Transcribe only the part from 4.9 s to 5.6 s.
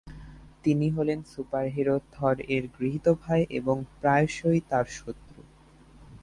শত্রু।